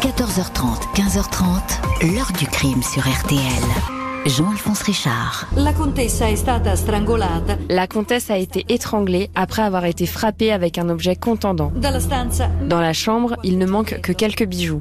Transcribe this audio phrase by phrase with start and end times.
[0.00, 3.38] 14h30, 15h30, l'heure du crime sur RTL.
[4.24, 5.46] Jean-Alphonse Richard.
[5.56, 5.74] La
[6.36, 11.70] stata strangolata La comtesse a été étranglée après avoir été frappée avec un objet contendant.
[12.66, 14.80] Dans la chambre, il ne manque que quelques bijoux.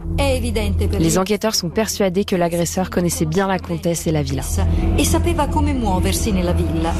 [0.98, 4.44] Les enquêteurs sont persuadés que l'agresseur connaissait bien la comtesse et la villa.
[4.98, 6.94] e sapeva come muoversi nella villa.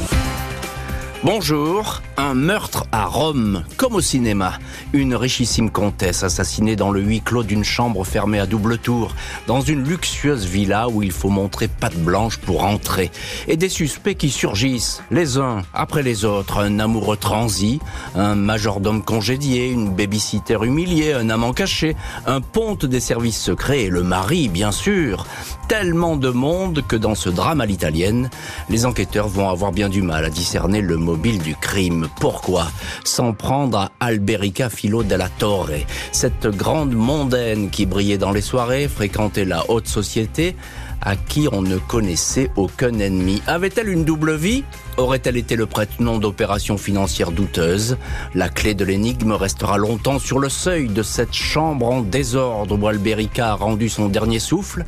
[1.22, 4.54] Bonjour, un meurtre à Rome, comme au cinéma.
[4.94, 9.14] Une richissime comtesse assassinée dans le huis clos d'une chambre fermée à double tour,
[9.46, 13.10] dans une luxueuse villa où il faut montrer patte blanche pour entrer.
[13.48, 16.56] Et des suspects qui surgissent, les uns après les autres.
[16.56, 17.80] Un amoureux transi,
[18.14, 21.96] un majordome congédié, une babysitter humiliée, un amant caché,
[22.26, 25.26] un ponte des services secrets et le mari, bien sûr.
[25.68, 28.30] Tellement de monde que dans ce drame à l'italienne,
[28.70, 32.08] les enquêteurs vont avoir bien du mal à discerner le du crime.
[32.20, 32.70] Pourquoi
[33.04, 38.88] S'en prendre à Alberica Filo della Torre, cette grande mondaine qui brillait dans les soirées,
[38.88, 40.56] fréquentait la haute société,
[41.02, 43.42] à qui on ne connaissait aucun ennemi.
[43.46, 44.64] Avait-elle une double vie
[44.96, 47.96] Aurait-elle été le prête-nom d'opérations financières douteuses
[48.34, 52.86] La clé de l'énigme restera longtemps sur le seuil de cette chambre en désordre où
[52.86, 54.84] Alberica a rendu son dernier souffle.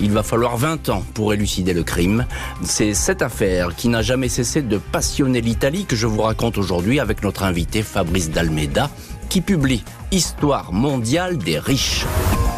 [0.00, 2.26] Il va falloir 20 ans pour élucider le crime.
[2.62, 6.98] C'est cette affaire qui n'a jamais cessé de passionner l'Italie que je vous raconte aujourd'hui
[6.98, 8.90] avec notre invité Fabrice D'Almeida
[9.28, 12.04] qui publie Histoire mondiale des riches.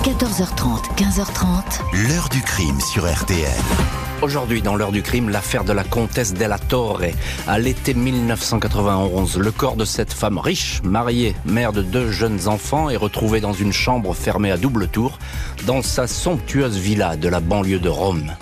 [0.05, 3.48] 14h30, 15h30, L'heure du crime sur RTL.
[4.20, 7.00] Aujourd'hui, dans l'heure du crime, l'affaire de la comtesse della Torre.
[7.46, 12.91] À l'été 1991, le corps de cette femme riche, mariée, mère de deux jeunes enfants,
[12.91, 15.19] est retrouvé dans une chambre fermée à double tour,
[15.66, 18.34] dans sa somptueuse villa de la banlieue de Rome.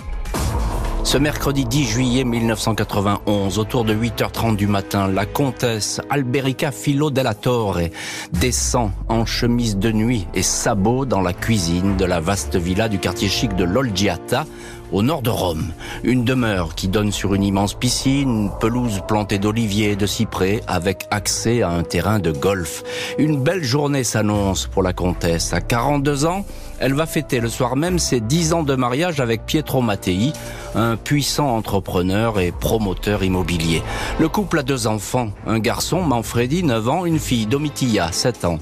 [1.13, 7.35] Ce mercredi 10 juillet 1991, autour de 8h30 du matin, la comtesse Alberica Filo della
[7.35, 7.91] Torre
[8.31, 12.97] descend en chemise de nuit et sabots dans la cuisine de la vaste villa du
[12.97, 14.47] quartier chic de l'Olgiata,
[14.91, 15.71] au nord de Rome.
[16.03, 20.61] Une demeure qui donne sur une immense piscine, une pelouse plantée d'oliviers et de cyprès
[20.67, 22.83] avec accès à un terrain de golf.
[23.19, 25.53] Une belle journée s'annonce pour la comtesse.
[25.53, 26.45] À 42 ans,
[26.79, 30.33] elle va fêter le soir même ses 10 ans de mariage avec Pietro Mattei,
[30.75, 33.83] un puissant entrepreneur et promoteur immobilier.
[34.19, 38.59] Le couple a deux enfants, un garçon, Manfredi, 9 ans, une fille, Domitilla, 7 ans.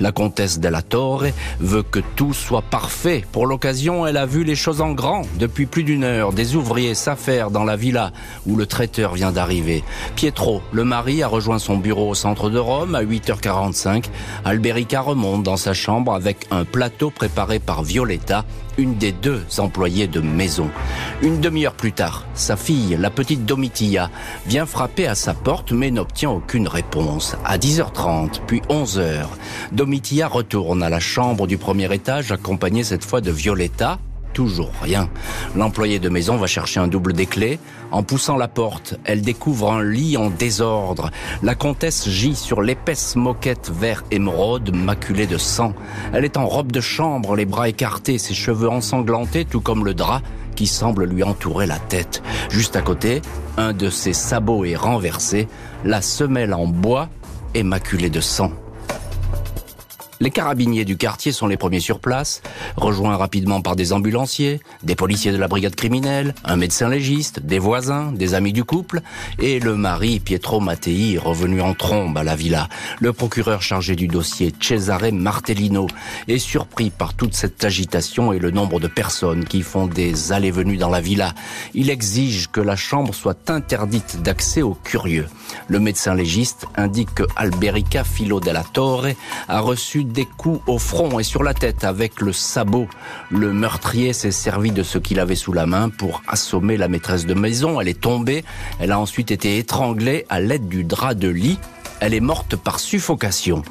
[0.00, 1.26] La comtesse della Torre
[1.60, 3.24] veut que tout soit parfait.
[3.32, 5.22] Pour l'occasion, elle a vu les choses en grand.
[5.38, 8.12] Depuis plus d'une heure, des ouvriers s'affairent dans la villa
[8.46, 9.84] où le traiteur vient d'arriver.
[10.16, 14.04] Pietro, le mari, a rejoint son bureau au centre de Rome à 8h45.
[14.44, 18.44] Alberica remonte dans sa chambre avec un plateau préparé par Violetta,
[18.78, 20.70] une des deux employées de maison.
[21.22, 24.10] Une demi-heure plus tard, sa fille, la petite Domitilla,
[24.46, 27.36] vient frapper à sa porte mais n'obtient aucune réponse.
[27.44, 29.26] À 10h30, puis 11h,
[29.72, 33.98] Domitilla retourne à la chambre du premier étage accompagnée cette fois de Violetta,
[34.32, 35.10] Toujours rien.
[35.54, 37.58] L'employé de maison va chercher un double des clés.
[37.90, 41.10] En poussant la porte, elle découvre un lit en désordre.
[41.42, 45.74] La comtesse gît sur l'épaisse moquette vert émeraude maculée de sang.
[46.12, 49.94] Elle est en robe de chambre, les bras écartés, ses cheveux ensanglantés, tout comme le
[49.94, 50.22] drap
[50.54, 52.22] qui semble lui entourer la tête.
[52.50, 53.22] Juste à côté,
[53.56, 55.48] un de ses sabots est renversé,
[55.84, 57.08] la semelle en bois
[57.54, 58.52] est maculée de sang.
[60.22, 62.42] Les carabiniers du quartier sont les premiers sur place,
[62.76, 67.58] rejoints rapidement par des ambulanciers, des policiers de la brigade criminelle, un médecin légiste, des
[67.58, 69.00] voisins, des amis du couple,
[69.40, 72.68] et le mari Pietro Mattei revenu en trombe à la villa.
[73.00, 75.88] Le procureur chargé du dossier, Cesare Martellino,
[76.28, 80.76] est surpris par toute cette agitation et le nombre de personnes qui font des allées-venues
[80.76, 81.34] dans la villa.
[81.74, 85.26] Il exige que la chambre soit interdite d'accès aux curieux.
[85.66, 89.08] Le médecin légiste indique que Alberica Filo della Torre
[89.48, 92.86] a reçu des coups au front et sur la tête avec le sabot.
[93.30, 97.26] Le meurtrier s'est servi de ce qu'il avait sous la main pour assommer la maîtresse
[97.26, 97.80] de maison.
[97.80, 98.44] Elle est tombée.
[98.78, 101.58] Elle a ensuite été étranglée à l'aide du drap de lit.
[102.00, 103.62] Elle est morte par suffocation.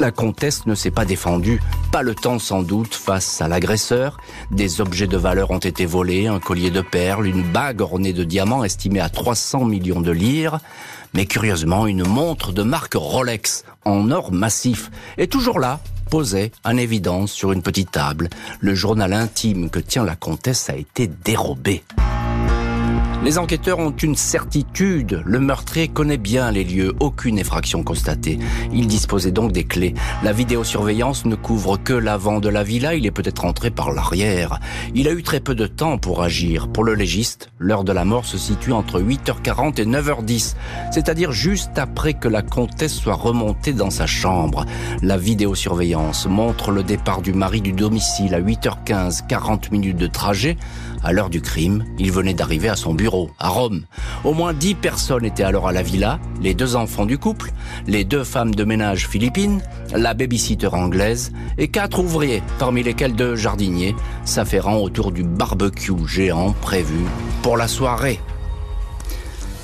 [0.00, 1.60] La comtesse ne s'est pas défendue,
[1.92, 4.18] pas le temps sans doute face à l'agresseur.
[4.50, 8.24] Des objets de valeur ont été volés, un collier de perles, une bague ornée de
[8.24, 10.58] diamants estimée à 300 millions de lire.
[11.14, 15.78] Mais curieusement, une montre de marque Rolex en or massif est toujours là,
[16.10, 18.28] posée en évidence sur une petite table.
[18.60, 21.82] Le journal intime que tient la comtesse a été dérobé.
[23.24, 25.22] Les enquêteurs ont une certitude.
[25.24, 28.38] Le meurtrier connaît bien les lieux, aucune effraction constatée.
[28.72, 29.94] Il disposait donc des clés.
[30.22, 34.60] La vidéosurveillance ne couvre que l'avant de la villa, il est peut-être entré par l'arrière.
[34.94, 36.68] Il a eu très peu de temps pour agir.
[36.68, 40.54] Pour le légiste, l'heure de la mort se situe entre 8h40 et 9h10,
[40.92, 44.66] c'est-à-dire juste après que la comtesse soit remontée dans sa chambre.
[45.02, 50.56] La vidéosurveillance montre le départ du mari du domicile à 8h15, 40 minutes de trajet.
[51.02, 53.84] À l'heure du crime, il venait d'arriver à son bureau, à Rome.
[54.24, 57.52] Au moins dix personnes étaient alors à la villa, les deux enfants du couple,
[57.86, 59.60] les deux femmes de ménage philippines,
[59.92, 66.52] la babysitter anglaise et quatre ouvriers, parmi lesquels deux jardiniers, s'affairant autour du barbecue géant
[66.60, 67.04] prévu
[67.42, 68.20] pour la soirée.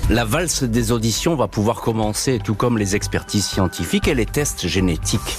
[0.09, 4.67] La valse des auditions va pouvoir commencer, tout comme les expertises scientifiques et les tests
[4.67, 5.37] génétiques.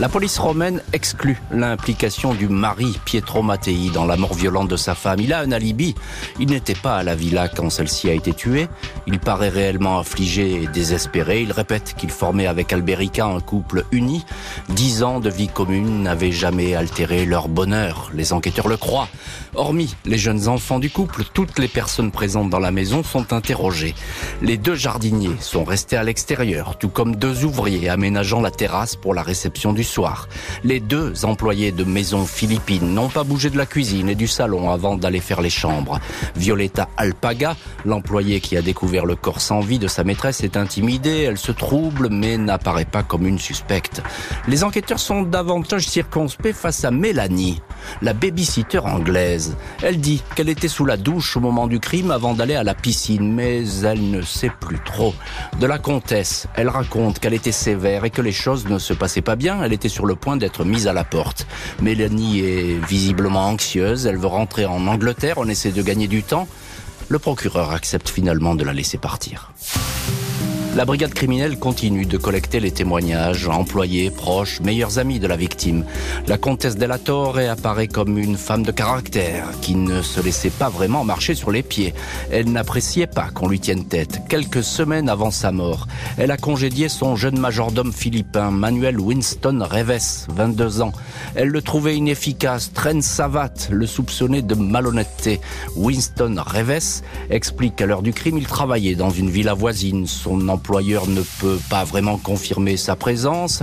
[0.00, 4.96] La police romaine exclut l'implication du mari Pietro Mattei dans la mort violente de sa
[4.96, 5.20] femme.
[5.20, 5.94] Il a un alibi.
[6.40, 8.66] Il n'était pas à la villa quand celle-ci a été tuée.
[9.06, 11.42] Il paraît réellement affligé et désespéré.
[11.42, 14.24] Il répète qu'il formait avec Alberica un couple uni.
[14.70, 18.10] Dix ans de vie commune n'avaient jamais altéré leur bonheur.
[18.14, 19.08] Les enquêteurs le croient.
[19.54, 23.94] Hormis les jeunes enfants du couple, toutes les personnes présentes dans la maison sont interrogées.
[24.42, 29.14] Les deux jardiniers sont restés à l'extérieur, tout comme deux ouvriers aménageant la terrasse pour
[29.14, 30.28] la réception du soir.
[30.64, 34.70] Les deux employés de maison philippine n'ont pas bougé de la cuisine et du salon
[34.70, 36.00] avant d'aller faire les chambres.
[36.36, 41.22] Violetta Alpaga, l'employée qui a découvert le corps sans vie de sa maîtresse, est intimidée,
[41.22, 44.02] elle se trouble mais n'apparaît pas comme une suspecte.
[44.48, 47.60] Les enquêteurs sont davantage circonspects face à Mélanie,
[48.02, 49.56] la babysitter anglaise.
[49.82, 52.74] Elle dit qu'elle était sous la douche au moment du crime avant d'aller à la
[52.74, 55.14] piscine, mais elle ne sait plus trop.
[55.60, 59.22] De la comtesse, elle raconte qu'elle était sévère et que les choses ne se passaient
[59.22, 61.46] pas bien était sur le point d'être mise à la porte.
[61.82, 66.48] Mélanie est visiblement anxieuse, elle veut rentrer en Angleterre, on essaie de gagner du temps.
[67.08, 69.52] Le procureur accepte finalement de la laisser partir.
[70.76, 75.84] La brigade criminelle continue de collecter les témoignages, employés, proches, meilleurs amis de la victime.
[76.26, 80.70] La comtesse Della Torre apparaît comme une femme de caractère, qui ne se laissait pas
[80.70, 81.94] vraiment marcher sur les pieds.
[82.32, 84.22] Elle n'appréciait pas qu'on lui tienne tête.
[84.28, 85.86] Quelques semaines avant sa mort,
[86.18, 90.92] elle a congédié son jeune majordome philippin, Manuel Winston Reves, 22 ans.
[91.36, 95.40] Elle le trouvait inefficace, traîne savate, le soupçonnait de malhonnêteté.
[95.76, 100.08] Winston Reves explique qu'à l'heure du crime, il travaillait dans une villa voisine.
[100.08, 103.62] Son l'employeur ne peut pas vraiment confirmer sa présence.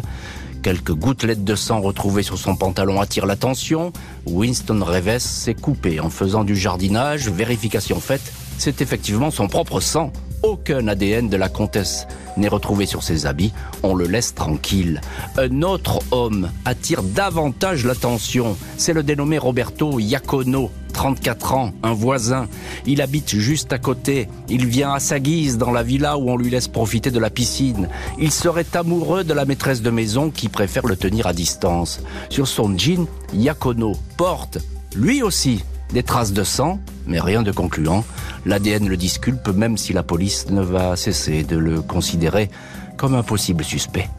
[0.62, 3.92] Quelques gouttelettes de sang retrouvées sur son pantalon attirent l'attention.
[4.27, 7.27] Winston Reves s'est coupé en faisant du jardinage.
[7.27, 10.13] Vérification faite, c'est effectivement son propre sang.
[10.43, 13.53] Aucun ADN de la comtesse n'est retrouvé sur ses habits.
[13.83, 14.99] On le laisse tranquille.
[15.38, 18.57] Un autre homme attire davantage l'attention.
[18.77, 22.47] C'est le dénommé Roberto Iacono, 34 ans, un voisin.
[22.88, 24.27] Il habite juste à côté.
[24.49, 27.29] Il vient à sa guise dans la villa où on lui laisse profiter de la
[27.29, 27.88] piscine.
[28.17, 32.01] Il serait amoureux de la maîtresse de maison qui préfère le tenir à distance.
[32.29, 34.57] Sur son jean, Yakono porte,
[34.95, 38.03] lui aussi, des traces de sang, mais rien de concluant.
[38.45, 42.49] L'ADN le disculpe même si la police ne va cesser de le considérer
[42.97, 44.09] comme un possible suspect.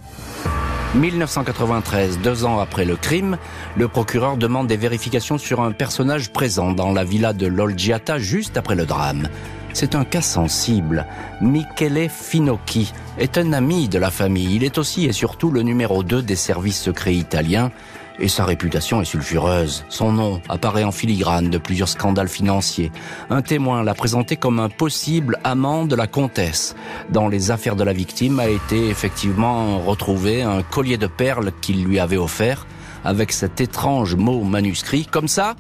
[0.95, 3.39] 1993, deux ans après le crime,
[3.77, 8.59] le procureur demande des vérifications sur un personnage présent dans la villa de Lolgiata juste
[8.59, 9.29] après le drame.
[9.73, 11.07] C'est un cas sensible.
[11.41, 14.57] Michele Finocchi est un ami de la famille.
[14.57, 17.71] Il est aussi et surtout le numéro 2 des services secrets italiens
[18.19, 19.85] et sa réputation est sulfureuse.
[19.89, 22.93] Son nom apparaît en filigrane de plusieurs scandales financiers.
[23.31, 26.75] Un témoin l'a présenté comme un possible amant de la comtesse.
[27.11, 31.85] Dans les affaires de la victime a été effectivement retrouvé un collier de perles qu'il
[31.85, 32.67] lui avait offert
[33.05, 35.07] avec cet étrange mot manuscrit.
[35.07, 35.57] Comme ça,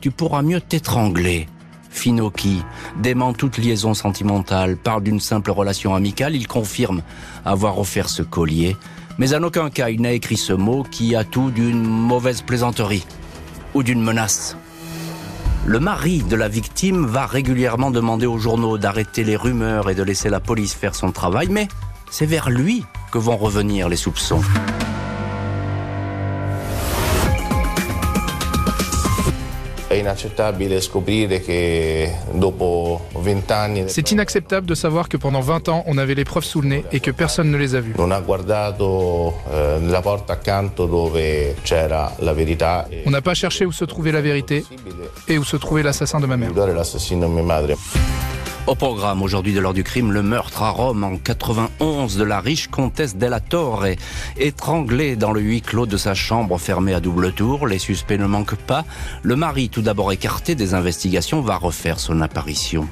[0.00, 1.46] tu pourras mieux t'étrangler.
[1.92, 2.62] Finocchi
[3.00, 7.02] dément toute liaison sentimentale, parle d'une simple relation amicale, il confirme
[7.44, 8.76] avoir offert ce collier
[9.18, 13.06] mais en aucun cas il n'a écrit ce mot qui a tout d'une mauvaise plaisanterie
[13.74, 14.56] ou d'une menace.
[15.64, 20.02] Le mari de la victime va régulièrement demander aux journaux d'arrêter les rumeurs et de
[20.02, 21.68] laisser la police faire son travail, mais
[22.10, 24.42] c'est vers lui que vont revenir les soupçons.
[33.88, 36.84] C'est inacceptable de savoir que pendant 20 ans, on avait les preuves sous le nez
[36.92, 37.94] et que personne ne les a vues.
[42.90, 44.64] Eh, On n'a pas cherché où se trouvait la vérité
[45.28, 46.50] et où se trouvait l'assassin de ma mère.
[48.68, 52.40] Au programme aujourd'hui de l'heure du crime, le meurtre à Rome en 91 de la
[52.40, 53.86] riche comtesse della Torre,
[54.38, 57.66] étranglée dans le huis clos de sa chambre fermée à double tour.
[57.66, 58.84] Les suspects ne manquent pas.
[59.22, 62.86] Le mari, tout d'abord écarté des investigations, va refaire son apparition.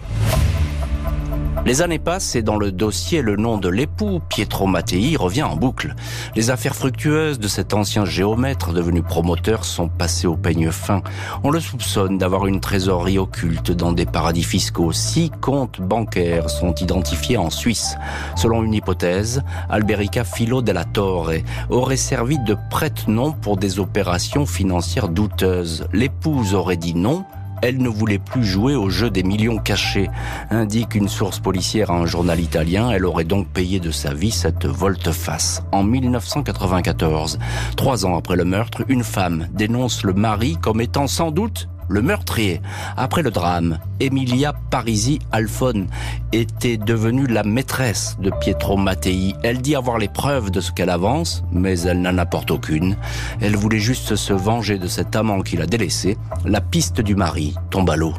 [1.66, 5.56] Les années passent et dans le dossier, le nom de l'époux, Pietro Mattei, revient en
[5.56, 5.94] boucle.
[6.34, 11.02] Les affaires fructueuses de cet ancien géomètre devenu promoteur sont passées au peigne fin.
[11.44, 14.92] On le soupçonne d'avoir une trésorerie occulte dans des paradis fiscaux.
[14.92, 17.94] Six comptes bancaires sont identifiés en Suisse.
[18.36, 25.10] Selon une hypothèse, Alberica Filo della Torre aurait servi de prête-nom pour des opérations financières
[25.10, 25.86] douteuses.
[25.92, 27.26] L'épouse aurait dit non,
[27.62, 30.08] elle ne voulait plus jouer au jeu des millions cachés,
[30.50, 32.90] indique une source policière à un journal italien.
[32.90, 35.62] Elle aurait donc payé de sa vie cette volte-face.
[35.72, 37.38] En 1994,
[37.76, 42.02] trois ans après le meurtre, une femme dénonce le mari comme étant sans doute le
[42.02, 42.62] meurtrier.
[42.97, 45.88] Après le drame, Emilia Parisi Alphone
[46.32, 49.35] était devenue la maîtresse de Pietro Mattei.
[49.42, 52.97] Elle dit avoir les preuves de ce qu'elle avance, mais elle n'en apporte aucune.
[53.40, 56.16] Elle voulait juste se venger de cet amant qui l'a délaissé.
[56.44, 58.14] La piste du mari tombe à l'eau.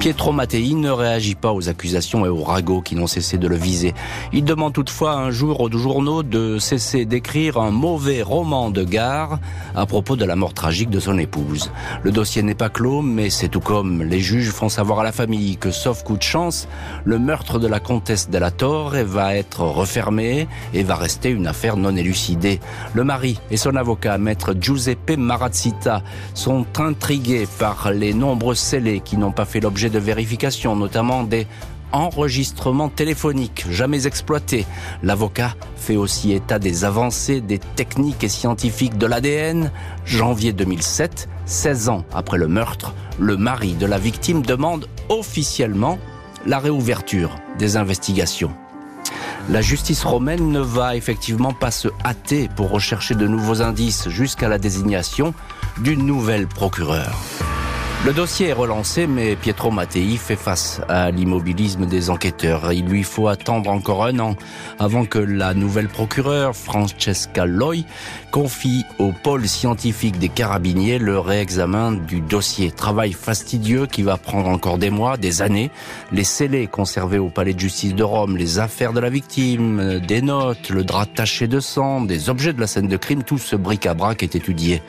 [0.00, 3.56] Pietro Mattei ne réagit pas aux accusations et aux ragots qui n'ont cessé de le
[3.56, 3.92] viser.
[4.32, 9.38] Il demande toutefois un jour aux journaux de cesser d'écrire un mauvais roman de gare
[9.76, 11.70] à propos de la mort tragique de son épouse.
[12.02, 15.12] Le dossier n'est pas clos, mais c'est tout comme les juges font savoir à la
[15.12, 16.66] famille que, sauf coup de chance,
[17.04, 21.76] le meurtre de la comtesse della Torre va être refermé et va rester une affaire
[21.76, 22.58] non élucidée.
[22.94, 26.02] Le mari et son avocat, maître Giuseppe Marazzita,
[26.32, 31.46] sont intrigués par les nombreux scellés qui n'ont pas fait l'objet de vérification, notamment des
[31.92, 34.66] enregistrements téléphoniques jamais exploités.
[35.02, 39.70] L'avocat fait aussi état des avancées des techniques et scientifiques de l'ADN.
[40.04, 45.98] Janvier 2007, 16 ans après le meurtre, le mari de la victime demande officiellement
[46.46, 48.52] la réouverture des investigations.
[49.48, 54.48] La justice romaine ne va effectivement pas se hâter pour rechercher de nouveaux indices jusqu'à
[54.48, 55.34] la désignation
[55.78, 57.16] d'une nouvelle procureure.
[58.02, 62.72] Le dossier est relancé, mais Pietro Mattei fait face à l'immobilisme des enquêteurs.
[62.72, 64.36] Il lui faut attendre encore un an
[64.78, 67.84] avant que la nouvelle procureure, Francesca Loi,
[68.30, 72.70] confie au pôle scientifique des carabiniers le réexamen du dossier.
[72.70, 75.70] Travail fastidieux qui va prendre encore des mois, des années.
[76.10, 80.22] Les scellés conservés au palais de justice de Rome, les affaires de la victime, des
[80.22, 83.56] notes, le drap taché de sang, des objets de la scène de crime, tout ce
[83.56, 84.80] bric-à-brac est étudié.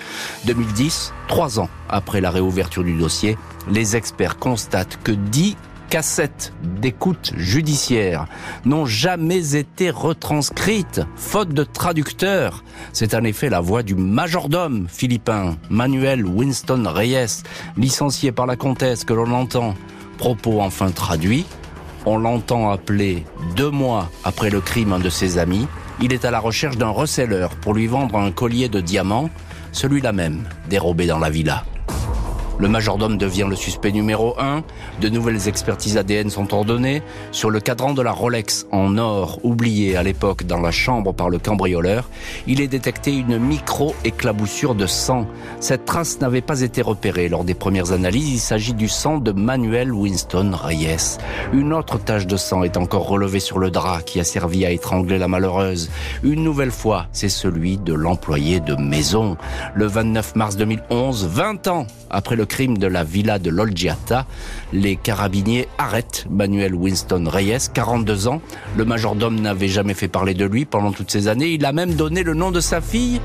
[0.46, 5.58] 2010, trois ans après la réouverture du dossier, les experts constatent que 10
[5.89, 8.27] cassettes d'écoute judiciaire
[8.63, 12.63] n'ont jamais été retranscrites, faute de traducteur.
[12.93, 17.43] C'est en effet la voix du majordome philippin, Manuel Winston Reyes,
[17.75, 19.74] licencié par la comtesse que l'on entend.
[20.17, 21.46] Propos enfin traduits,
[22.05, 25.67] on l'entend appeler deux mois après le crime un de ses amis.
[26.01, 29.29] Il est à la recherche d'un receleur pour lui vendre un collier de diamants,
[29.72, 31.65] celui-là même, dérobé dans la villa.
[32.62, 34.62] Le majordome devient le suspect numéro 1.
[35.01, 37.01] De nouvelles expertises ADN sont ordonnées.
[37.32, 41.32] Sur le cadran de la Rolex en or, oublié à l'époque dans la chambre par
[41.32, 42.08] le cambrioleur,
[42.46, 45.25] il est détecté une micro-éclaboussure de sang.
[45.60, 48.30] Cette trace n'avait pas été repérée lors des premières analyses.
[48.30, 51.18] Il s'agit du sang de Manuel Winston Reyes.
[51.53, 54.70] Une autre tache de sang est encore relevée sur le drap qui a servi à
[54.70, 55.89] étrangler la malheureuse.
[56.22, 59.36] Une nouvelle fois, c'est celui de l'employé de maison.
[59.74, 64.25] Le 29 mars 2011, 20 ans après le crime de la villa de l'Olgiata,
[64.74, 68.41] les carabiniers arrêtent Manuel Winston Reyes, 42 ans.
[68.75, 71.53] Le majordome n'avait jamais fait parler de lui pendant toutes ces années.
[71.53, 73.22] Il a même donné le nom de sa fille,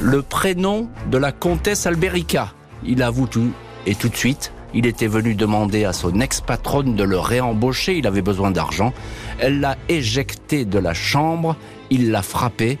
[0.00, 2.54] le prénom de la comtesse Alberica.
[2.82, 3.50] Il avoue tout
[3.84, 8.06] et tout de suite, il était venu demander à son ex-patronne de le réembaucher, il
[8.06, 8.94] avait besoin d'argent.
[9.38, 11.56] Elle l'a éjecté de la chambre,
[11.90, 12.78] il l'a frappé,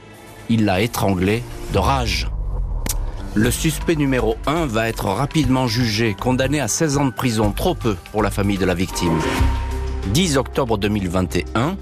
[0.48, 1.42] il l'a étranglé
[1.74, 2.28] de rage.
[3.38, 7.74] Le suspect numéro 1 va être rapidement jugé, condamné à 16 ans de prison, trop
[7.74, 9.20] peu pour la famille de la victime.
[10.14, 11.76] 10 octobre 2021,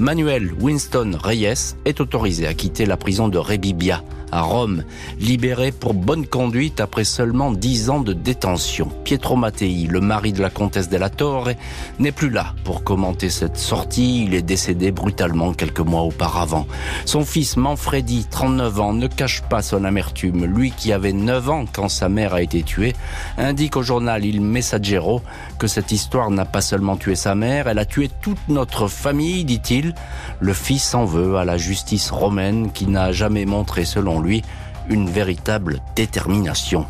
[0.00, 4.02] Manuel Winston Reyes est autorisé à quitter la prison de Rebibia
[4.32, 4.84] à Rome,
[5.20, 8.88] libéré pour bonne conduite après seulement dix ans de détention.
[9.04, 11.50] Pietro Mattei, le mari de la comtesse della Torre,
[11.98, 14.24] n'est plus là pour commenter cette sortie.
[14.24, 16.66] Il est décédé brutalement quelques mois auparavant.
[17.04, 20.44] Son fils Manfredi, 39 ans, ne cache pas son amertume.
[20.44, 22.94] Lui qui avait 9 ans quand sa mère a été tuée,
[23.38, 25.22] indique au journal Il Messaggero
[25.58, 29.44] que cette histoire n'a pas seulement tué sa mère, elle a tué toute notre famille,
[29.44, 29.94] dit-il.
[30.40, 34.42] Le fils en veut à la justice romaine qui n'a jamais montré, selon lui,
[34.88, 36.86] une véritable détermination.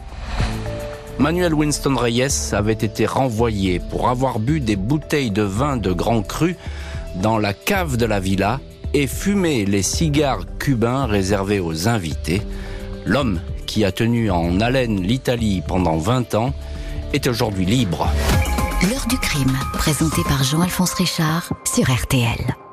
[1.18, 6.23] Manuel Winston Reyes avait été renvoyé pour avoir bu des bouteilles de vin de grand
[6.23, 6.56] cru
[7.16, 8.61] dans la cave de la villa
[8.92, 12.42] et fumé les cigares cubains réservés aux invités.
[13.06, 16.52] L'homme qui a tenu en haleine l'Italie pendant 20 ans
[17.12, 18.09] est aujourd'hui libre.
[18.83, 22.65] L'heure du crime, présenté par Jean-Alphonse Richard sur RTL.